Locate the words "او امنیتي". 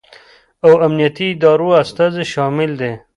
0.65-1.27